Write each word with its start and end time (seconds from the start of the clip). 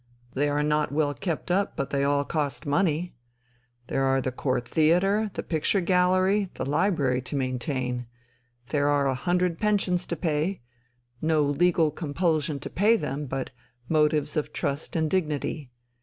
They 0.33 0.49
are 0.49 0.63
not 0.63 0.91
well 0.91 1.13
kept 1.13 1.51
up, 1.51 1.75
but 1.75 1.91
they 1.91 2.03
all 2.03 2.25
cost 2.25 2.65
money.... 2.65 3.13
There 3.85 4.03
are 4.03 4.19
the 4.19 4.31
Court 4.31 4.67
Theatre, 4.67 5.29
the 5.35 5.43
Picture 5.43 5.79
Gallery, 5.79 6.49
the 6.55 6.65
Library, 6.65 7.21
to 7.21 7.35
maintain. 7.35 8.07
There 8.69 8.87
are 8.87 9.05
a 9.05 9.13
hundred 9.13 9.59
pensions 9.59 10.07
to 10.07 10.15
pay, 10.15 10.61
no 11.21 11.43
legal 11.43 11.91
compulsion 11.91 12.59
to 12.61 12.69
pay 12.71 12.95
them, 12.97 13.27
but 13.27 13.51
motives 13.89 14.35
of 14.35 14.51
trust 14.51 14.95
and 14.95 15.07
dignity. 15.07 15.69